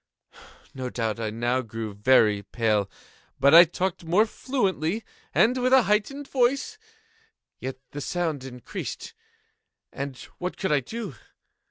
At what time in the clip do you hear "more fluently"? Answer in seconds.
4.03-5.03